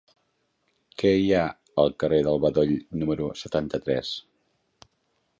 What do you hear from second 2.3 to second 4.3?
Bedoll número setanta-tres?